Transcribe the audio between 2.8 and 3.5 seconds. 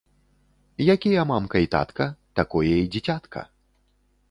і дзіцятка.